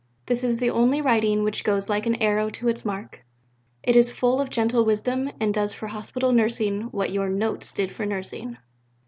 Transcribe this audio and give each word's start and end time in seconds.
This 0.25 0.43
is 0.43 0.57
the 0.57 0.71
only 0.71 0.99
writing 0.99 1.43
which 1.43 1.63
goes 1.63 1.87
like 1.87 2.07
an 2.07 2.15
arrow 2.15 2.49
to 2.49 2.67
its 2.67 2.83
mark. 2.83 3.23
It 3.83 3.95
is 3.95 4.09
full 4.09 4.41
of 4.41 4.49
gentle 4.49 4.83
wisdom 4.83 5.29
and 5.39 5.53
does 5.53 5.75
for 5.75 5.85
Hospital 5.85 6.31
nursing 6.31 6.85
what 6.89 7.11
your 7.13 7.29
Notes 7.29 7.71
did 7.71 7.93
for 7.93 8.03
nursing." 8.03 8.57